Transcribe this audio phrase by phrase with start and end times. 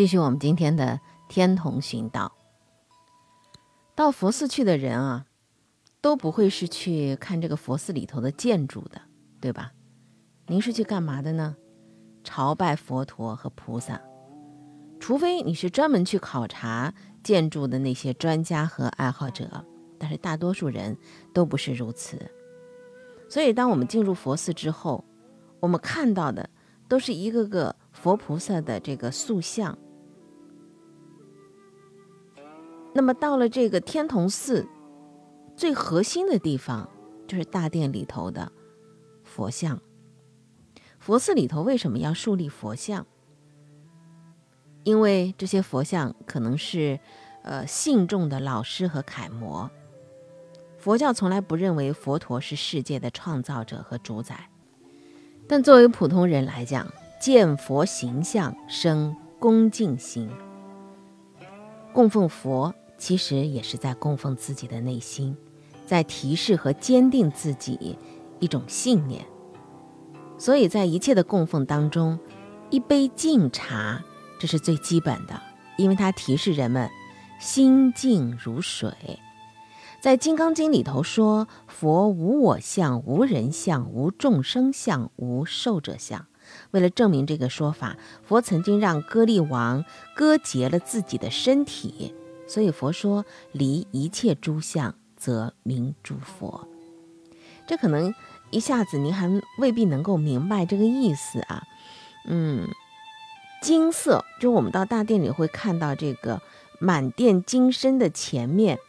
[0.00, 0.98] 继续我们今天的
[1.28, 2.32] 天童寻道。
[3.94, 5.26] 到佛寺去的人啊，
[6.00, 9.02] 都不会是去看这个佛寺里头的建筑的，
[9.42, 9.72] 对吧？
[10.46, 11.54] 您是去干嘛的呢？
[12.24, 14.00] 朝拜佛陀和菩萨。
[14.98, 19.66] 除非你是专门去考察建筑的那些专家和爱好者，
[19.98, 20.96] 但是大多数人
[21.34, 22.18] 都不是如此。
[23.28, 25.04] 所以，当我们进入佛寺之后，
[25.60, 26.48] 我们看到的
[26.88, 29.76] 都是一个个佛菩萨的这个塑像。
[33.00, 34.68] 那么到了这个天童寺，
[35.56, 36.86] 最核心的地方
[37.26, 38.52] 就是大殿里头的
[39.24, 39.80] 佛像。
[40.98, 43.06] 佛寺里头为什么要树立佛像？
[44.84, 47.00] 因为这些佛像可能是
[47.42, 49.70] 呃信众的老师和楷模。
[50.76, 54.50] 佛教从来不认为佛陀是世界的创造者和主宰，
[55.48, 56.86] 但作为普通人来讲，
[57.18, 60.28] 见佛形象生恭敬心，
[61.94, 62.74] 供奉佛。
[63.00, 65.34] 其实也是在供奉自己的内心，
[65.86, 67.96] 在提示和坚定自己
[68.38, 69.24] 一种信念。
[70.38, 72.18] 所以在一切的供奉当中，
[72.68, 74.04] 一杯净茶
[74.38, 75.40] 这是最基本的，
[75.78, 76.90] 因为它提示人们
[77.40, 78.92] 心静如水。
[80.00, 86.26] 在《金刚经》里头说：“佛无我相，无人相，无众生相，无寿者相。”
[86.72, 89.84] 为了证明这个说法，佛曾经让割力王
[90.14, 92.14] 割截了自己的身体。
[92.50, 96.66] 所以佛说离一切诸相，则名诸佛。
[97.64, 98.12] 这可能
[98.50, 101.62] 一下子您还未必能够明白这个意思啊。
[102.26, 102.66] 嗯，
[103.62, 106.42] 金色，就我们到大殿里会看到这个
[106.80, 108.80] 满殿金身的前面，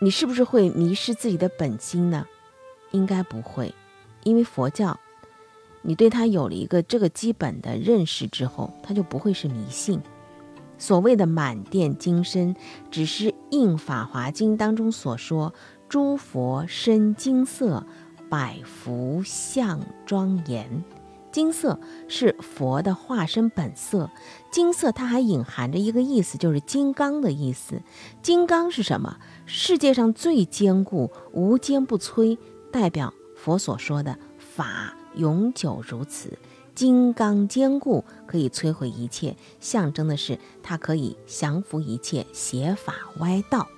[0.00, 2.26] 你是不是会迷失自己的本心呢？
[2.92, 3.74] 应该不会，
[4.24, 4.98] 因为佛教，
[5.82, 10.00] 你对它有了一个这个基本的认识之后，它就不会是迷信。
[10.80, 12.56] 所谓的满殿金身，
[12.90, 15.54] 只是应《法华经》当中所说，
[15.88, 17.86] 诸佛身金色，
[18.28, 20.82] 百福相庄严。
[21.30, 24.10] 金色是佛的化身本色，
[24.50, 27.82] 金色它还隐含着一个意思，就是金刚的意思。
[28.20, 29.18] 金刚是什么？
[29.46, 32.36] 世界上最坚固、无坚不摧，
[32.72, 36.36] 代表佛所说的法永久如此。
[36.80, 43.68] 金刚坚固，可以摧毁一切，象征的是它可以降服一切邪法歪道。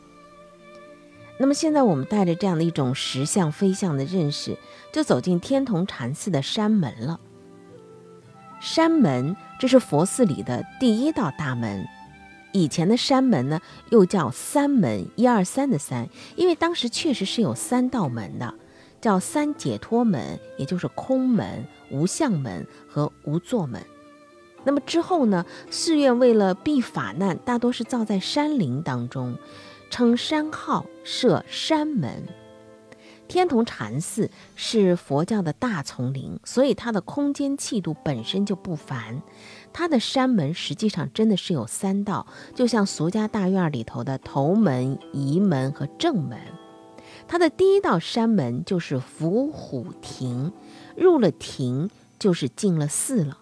[1.36, 4.56] 那么现在我们带着这样的一种实相非相的认识，
[4.92, 7.18] 就走进天童禅寺的山门了。
[8.60, 11.84] 山门，这是佛寺里的第一道大门。
[12.52, 13.60] 以前的山门呢，
[13.90, 18.54] 又叫三门，一二三的三，因为当时确实是有三道门的。
[19.00, 23.80] 叫三解脱门，也就是空门、无相门和无座门。
[24.64, 25.44] 那么之后呢？
[25.70, 29.36] 寺院为了避法难，大多是造在山林当中，
[29.90, 32.24] 称山号设山门。
[33.28, 39.22] 天童禅寺是佛教的大丛林，所以它的空间气度本身就不凡。
[39.72, 46.38] 它的山门实际上真的是有三道，就像俗家大院里头的头门、仪门和正门。
[47.26, 50.52] 它的第一道山门就是伏虎亭，
[50.96, 53.38] 入了庭就是进了寺了。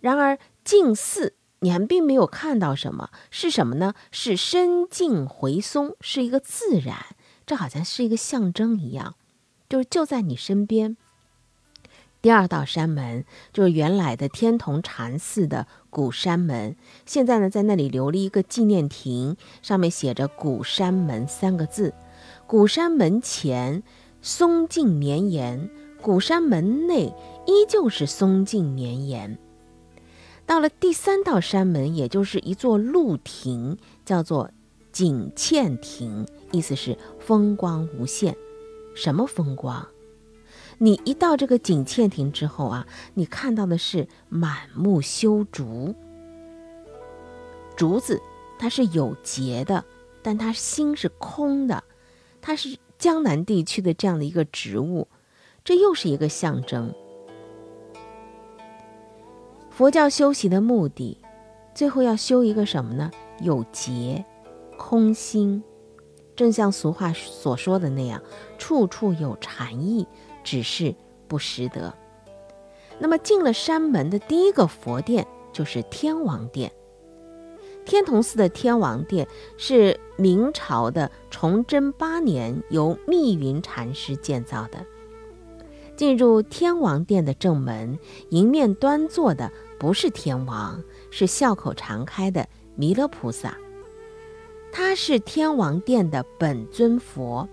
[0.00, 3.94] 然而进寺你还并没有看到什么，是什么呢？
[4.10, 7.06] 是深静回松，是一个自然，
[7.46, 9.14] 这好像是一个象征一样，
[9.68, 10.96] 就是就在你身边。
[12.20, 16.74] 第二道山门就是原来的天童禅寺的古山门，
[17.04, 21.92] 现在呢在那里留了一个纪念亭，上面写着“古山门”三个字。
[22.46, 23.82] 古山门前
[24.22, 25.70] 松静绵延，
[26.04, 27.14] 古山门内
[27.46, 29.38] 依旧是松静绵延。
[30.44, 34.50] 到了第三道山门，也就是一座露亭，叫做
[34.92, 38.36] 景倩亭，意思是风光无限。
[38.94, 39.88] 什么风光？
[40.76, 45.94] 你一到这个景倩亭之后啊，你看到的是满目修竹。
[47.78, 48.20] 竹子
[48.58, 49.82] 它是有节的，
[50.20, 51.82] 但它心是空的。
[52.42, 55.08] 它是江南地区的这样的一个植物，
[55.64, 56.94] 这又是一个象征。
[59.70, 61.18] 佛教修习的目的，
[61.74, 63.10] 最后要修一个什么呢？
[63.40, 64.22] 有节，
[64.76, 65.64] 空心。
[66.36, 68.22] 正像俗话所说的那样，
[68.58, 70.06] 处处有禅意，
[70.42, 70.94] 只是
[71.26, 71.94] 不识得。
[72.98, 76.70] 那么进了山门的第一个佛殿，就是天王殿。
[77.86, 79.26] 天童寺的天王殿
[79.56, 84.84] 是明朝的崇祯八年由密云禅师建造的。
[85.96, 87.98] 进入天王殿的正门，
[88.30, 92.46] 迎面端坐的不是天王，是笑口常开的
[92.76, 93.56] 弥勒菩萨，
[94.72, 97.48] 他是天王殿的本尊佛。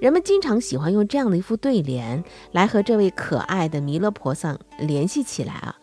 [0.00, 5.76] 人们经常喜欢用这样的一副对联来和这位可爱的弥勒菩萨联系起来啊。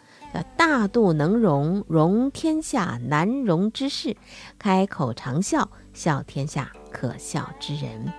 [0.57, 4.15] 大度能容，容天下难容之事；
[4.57, 8.11] 开口常笑，笑天下可笑之人。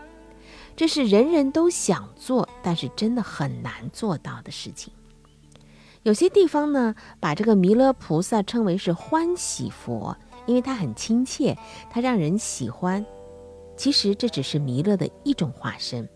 [0.76, 4.92] 这是人人都想做，但是真的很难做到的事情。
[6.02, 10.16] 有些地方呢，把这个弥勒菩萨称为是欢喜佛，
[10.46, 11.56] 因为它很亲切，
[11.90, 13.04] 它让人喜欢。
[13.76, 16.08] 其实这只是弥勒的一种化身。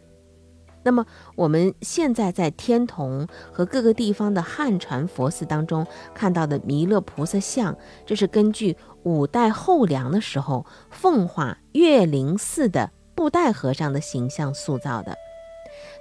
[0.85, 1.05] 那么
[1.37, 7.77] 我们现在在天童和各个地方的汉传佛寺当中看到的弥勒菩萨像，
[8.07, 15.19] 这是根据五代后梁的时候奉化岳灵寺的布袋和尚的形象塑造的。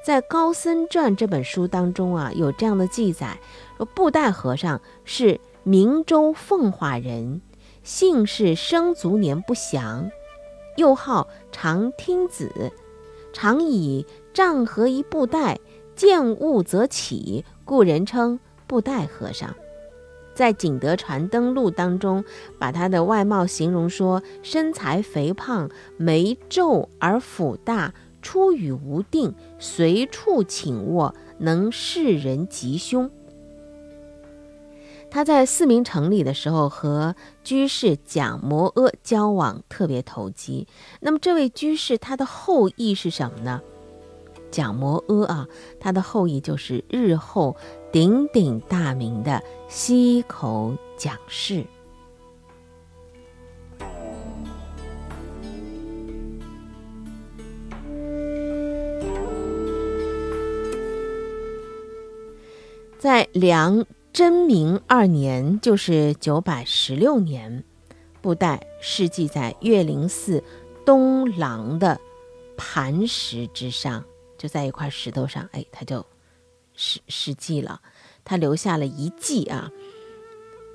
[0.06, 3.40] 在《高僧传》这本书当中啊，有这样的记载：
[3.76, 7.42] 说布袋和尚是明州奉化人，
[7.82, 10.12] 姓氏生卒年不详，
[10.76, 12.72] 又号长听子，
[13.34, 15.60] 常以丈和一布袋，
[15.96, 19.56] 见物则起，故人称布袋和尚。
[20.38, 22.24] 在《景德传灯录》当中，
[22.60, 25.68] 把他的外貌形容说：身材肥胖，
[25.98, 33.10] 眉皱而腹大，出语无定，随处请卧，能视人吉凶。
[35.10, 40.68] 他在四明城里的时候，和居士蒋摩阿交往特别投机。
[41.00, 43.60] 那么，这位居士他的后裔是什么呢？
[44.50, 45.48] 蒋摩阿啊，
[45.80, 47.58] 他的后裔就是日后
[47.92, 51.66] 鼎鼎大名的西口蒋氏。
[63.00, 67.64] 在梁真明二年，就是九百十六年，
[68.22, 70.44] 布袋是记在岳灵寺
[70.86, 72.00] 东廊的
[72.58, 74.04] 磐石之上。
[74.38, 76.06] 就在一块石头上，哎，他就
[76.78, 77.82] 失失迹了。
[78.24, 79.70] 他留下了一记啊：“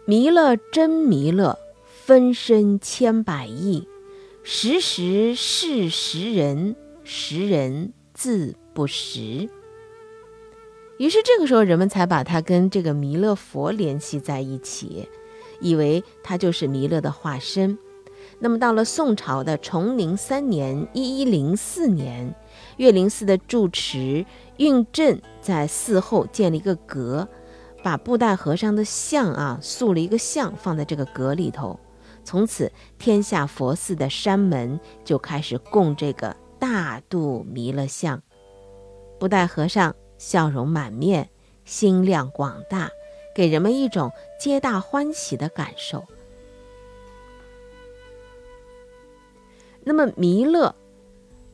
[0.05, 1.59] 弥勒真弥勒，
[2.05, 3.89] 分身千百亿，
[4.43, 9.49] 时时是时人，时人自不识。”
[10.99, 15.09] 于是这个时候，人们才把他跟这个弥勒佛联系在一起，
[15.61, 17.79] 以为他就是弥勒的化身。
[18.45, 22.35] 那么到了宋朝的崇宁三年（一一零四年）。
[22.77, 27.29] 岳灵寺的住持运正在寺后建了一个阁，
[27.85, 31.79] 把布袋和尚的像啊塑了一个像放在这个阁里头。
[32.25, 38.21] 从此，天下佛寺的山门就开始供这个大肚弥勒像。
[39.21, 41.31] 布袋和尚笑容满面，
[41.65, 42.91] 心量广大，
[43.37, 44.11] 给人们一种
[44.41, 46.05] 皆大欢喜的感受。
[49.85, 50.75] 那么弥勒。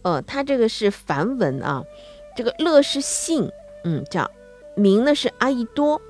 [0.02, 1.84] 呃，他这个是梵文啊，
[2.36, 3.50] 这个乐是姓，
[3.84, 4.30] 嗯，叫
[4.76, 6.00] 名呢是阿逸多，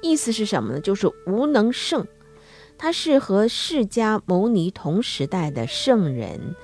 [0.00, 0.80] 意思是什么呢？
[0.80, 2.06] 就是无能胜。
[2.76, 6.56] 他是和释迦牟尼同时代的圣人，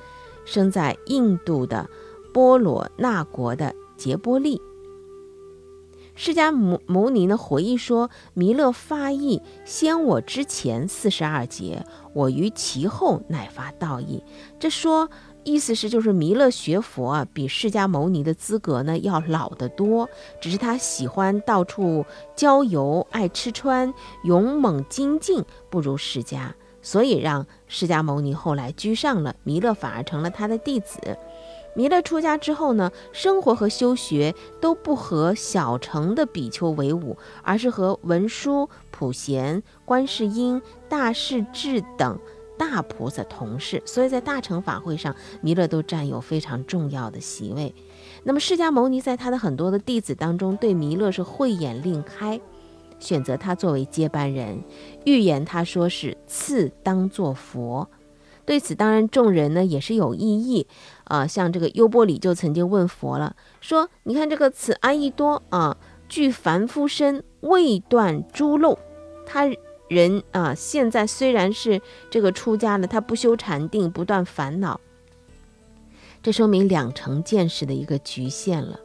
[0.45, 1.89] 生在印度的
[2.33, 4.61] 波罗那国的杰波利。
[6.23, 14.23] 释迦牟牟尼呢回忆说，弥勒发意先我之前四十二劫，我于其后乃发道意。
[14.59, 15.09] 这说。
[15.43, 20.07] 意思是，就是弥勒学佛啊，比释迦牟尼的资格呢要老得多。
[20.39, 22.05] 只是他喜欢到处
[22.37, 23.91] 郊游，爱吃穿，
[24.25, 26.51] 勇猛精进，不如释迦，
[26.83, 30.99] 所以让释迦牟尼后来居上了，弥勒反而成了他的弟子。
[31.75, 42.19] 弥勒出家之后呢，生活和修学都不和小乘的比丘为伍，而是和文殊、普贤、观世音、大势至等。
[42.59, 47.75] 大菩萨同事，所以在大乘法会上，弥勒都占有非常重要的席位。
[48.23, 52.39] 那么释迦牟尼在他的很多的弟子当中，对弥勒是慧眼另开，
[52.99, 54.63] 选择他作为接班人，
[55.07, 57.89] 预言他说是次当作佛。
[58.45, 60.67] 对此，当然众人呢也是有异议
[61.05, 61.27] 啊。
[61.27, 65.77] 像这个优波里就曾经问佛了，说：“你看这个此阿逸多啊，
[66.09, 68.79] 具凡夫身，未断诸漏，
[69.27, 69.51] 他。”
[69.91, 74.81] 人啊，现在虽然是这个出家了，他不修禅定，不断烦恼，
[76.23, 78.79] 这说明两成见识的一个局限了。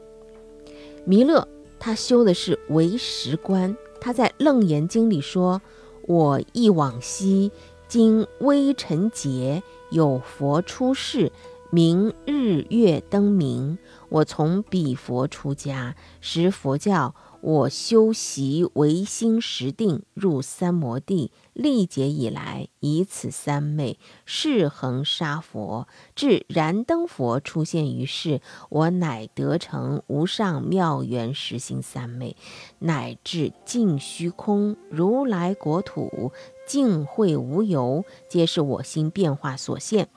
[1.05, 1.47] 弥勒
[1.77, 5.61] 他修的是唯识观，他在《楞严经》里说
[6.07, 7.51] ：“我忆往昔，
[7.87, 11.31] 今微尘劫，有佛出世，
[11.71, 13.77] 明日月灯明。
[14.09, 17.15] 我从彼佛出家，时佛教。”
[17.45, 32.35] 我修习唯心实定，入三摩地，历劫以来，以此三昧誓恒沙佛，至燃灯佛出现于世，我乃得成无上妙缘实心三昧，
[32.79, 36.33] 乃至尽虚空如来国土，
[36.67, 40.09] 净慧无有，皆是我心变化所现，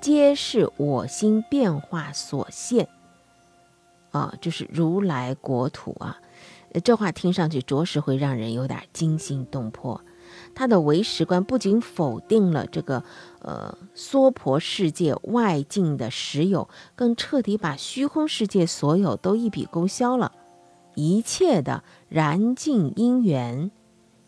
[0.00, 2.88] 皆是我心变化所现。
[4.12, 6.20] 啊，就是如来国土啊，
[6.84, 10.00] 这话听上去着实会让人有点惊心动魄。
[10.54, 13.02] 他的唯识观不仅否定了这个
[13.40, 20.32] 呃娑婆世界外境的实有，更彻底把虚空世界所有都一笔勾销了，
[20.94, 23.70] 一切的燃尽因缘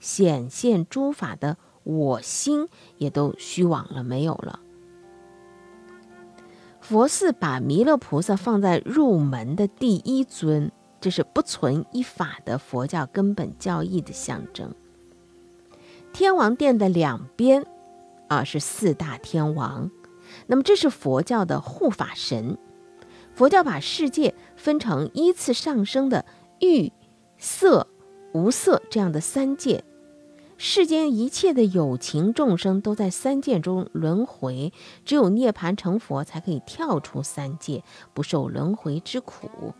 [0.00, 4.61] 显现诸法的我心也都虚妄了，没有了。
[6.81, 14.75] 佛寺把弥勒菩萨放在入门的第一尊，这是不存一法的佛教根本教义的象征。
[16.14, 17.66] 天王殿的两边，
[18.28, 19.90] 啊是四大天王，
[20.47, 22.56] 那么这是佛教的护法神。
[23.35, 26.25] 佛教把世界分成依次上升的
[26.61, 26.92] 欲、
[27.37, 27.88] 色、
[28.33, 29.83] 无色这样的三界。
[30.56, 34.73] 世间一切的有情众生都在三界中轮回，
[35.04, 37.83] 只有涅槃成佛才可以跳出三界，
[38.14, 39.75] 不受轮回之苦。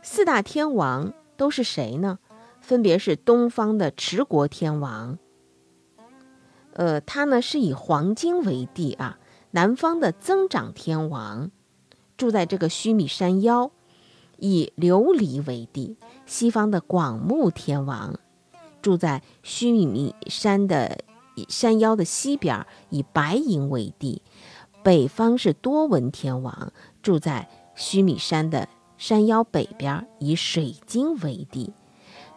[0.00, 2.20] 四大天王都是谁呢？
[2.64, 5.18] 分别是东方的持国天王，
[6.72, 9.18] 呃，他呢是以黄金为地啊；
[9.50, 11.50] 南方的增长天王
[12.16, 13.70] 住在这个须弥山腰，
[14.38, 18.18] 以琉璃为地；西方的广目天王。
[18.80, 20.98] 住在须弥山的
[21.48, 24.22] 山腰的西边，以白银为地；
[24.82, 31.72] 北方是多闻天王，住在须弥山的山腰北边，以水晶为地。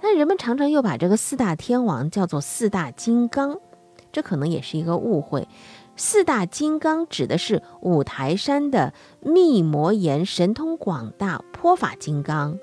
[0.01, 3.59] 那人们常常又把这个四大天王叫做四大金刚，
[4.11, 5.47] 这可能也是一个误会。
[5.95, 12.59] 四大金刚指的是五台山的密摩岩神通广大泼法金刚。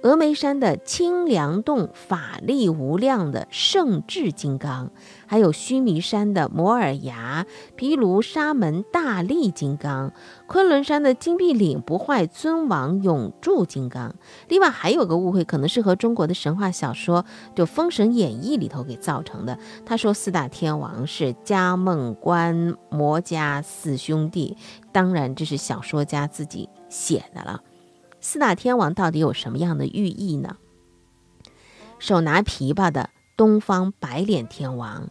[0.00, 4.92] 峨眉山的清凉洞法力无量的圣智金刚，
[5.26, 10.12] 还有须弥山的摩尔崖毗卢沙门大力金刚，
[10.46, 14.14] 昆仑山的金碧岭不坏尊王永驻金刚。
[14.46, 17.24] 另外还有个误会，可能是和中国的神话小说
[17.56, 19.58] 就《封神演义》里头给造成的。
[19.84, 24.56] 他说四大天王是迦梦关摩家四兄弟，
[24.92, 27.60] 当然这是小说家自己写的了。
[28.30, 30.58] 四大天王到底有什么样的寓意呢？
[31.98, 33.08] 手拿琵琶的
[33.38, 35.08] 东方白脸天王，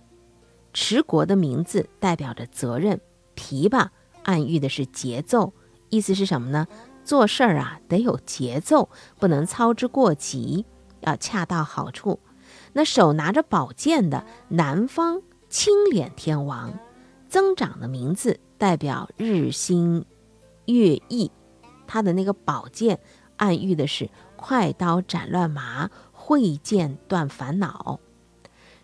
[0.72, 3.02] 持国的名字代表着责任，
[3.36, 3.88] 琵琶
[4.22, 5.52] 暗喻的是节奏，
[5.90, 6.68] 意思是什么呢？
[7.04, 10.64] 做事儿啊得有节奏，不能操之过急，
[11.00, 12.20] 要恰到好处。
[12.74, 16.72] 那手拿着宝剑的南方青脸天王，
[17.28, 20.06] 增长的名字代表日新
[20.68, 21.32] 月异。
[21.88, 23.00] 他的那个宝剑，
[23.38, 28.00] 暗喻的是快刀斩乱麻，慧剑断烦恼。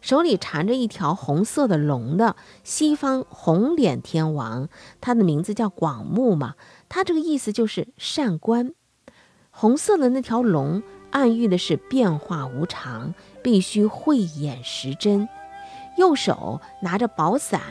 [0.02, 4.68] 手里缠着一条红色的龙的西方红脸天王，
[5.00, 6.56] 他的名字叫广目嘛。
[6.90, 8.74] 他这个意思就是善观。
[9.50, 15.30] 红色的那条龙，暗喻的是变化无常，必须慧眼识真。
[15.98, 17.62] 右手拿着宝伞，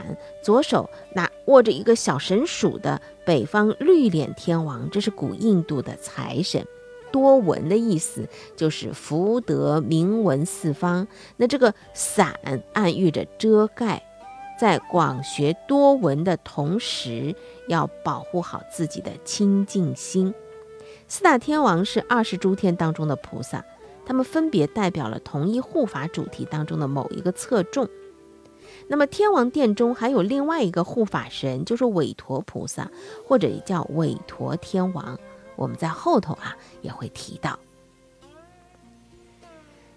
[0.42, 6.66] 左手拿握着一个小神鼠的北方绿脸天王，这是古印度的财神。
[7.10, 11.06] 多闻的意思就是福德名闻四方。
[11.36, 12.34] 那这个伞
[12.72, 14.02] 暗喻着遮盖，
[14.58, 17.34] 在广学多闻的同时，
[17.68, 20.32] 要保护好自己的清净心。
[21.06, 23.62] 四大天王是二十诸天当中的菩萨，
[24.06, 27.86] 他们分别代表了同一护法主题当中的某一个侧重。
[28.88, 32.90] 那么天王殿中还有另外一个护法神，就是韦陀菩萨，
[33.26, 35.18] 或者也叫韦陀天王。
[35.56, 37.58] 我们在后头啊也会提到。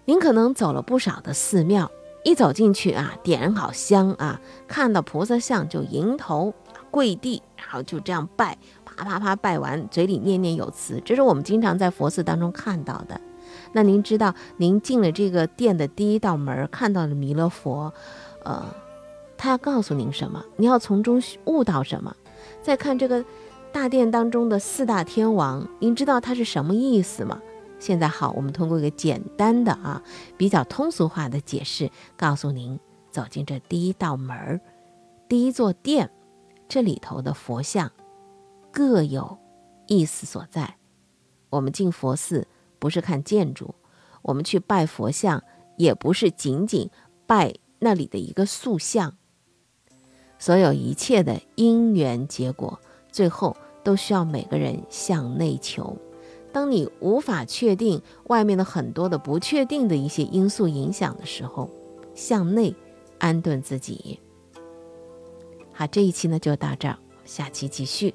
[0.04, 1.90] 您可能走了不少的寺庙，
[2.24, 6.54] 一走进去啊，点好香啊，看到菩萨像就迎头
[6.90, 13.20] 跪地，然后就这样拜，啪啪啪拜完，嘴里念念有词，这是我们经常在佛寺当中看到的。
[13.72, 17.92] 那您知道，您进了这个殿的第一道门，看到了弥勒佛。
[18.46, 18.64] 呃，
[19.36, 20.44] 他要告诉您什么？
[20.56, 22.14] 你要从中悟到什么？
[22.62, 23.24] 再看这个
[23.72, 27.42] 大殿当中的四大天王，您知道它是什么意思吗？
[27.80, 30.00] 现在好，我们通过一个简单的啊，
[30.36, 32.78] 比较通俗化的解释，告诉您
[33.10, 34.60] 走进这第一道门，
[35.28, 36.08] 第一座殿，
[36.68, 37.90] 这里头的佛像
[38.70, 39.36] 各有
[39.88, 40.76] 意思所在。
[41.50, 42.46] 我们进佛寺
[42.78, 43.74] 不是看建筑，
[44.22, 45.42] 我们去拜佛像，
[45.76, 46.88] 也不是仅仅
[47.26, 49.16] 拜那里的一个塑像。
[50.38, 52.78] 所有一切的因缘结果，
[53.10, 55.96] 最后都需要每个人向内求。
[56.52, 61.70] 当你无法确定外面的很多的不确定的一些因素影响的时候，
[62.14, 62.74] 向内
[63.18, 64.20] 安顿自己。
[65.72, 68.14] 好，这一期呢就到这儿，下期继续。